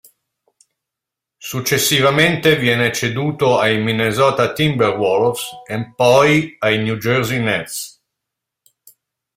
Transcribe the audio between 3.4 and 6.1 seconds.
ai Minnesota Timberwolves e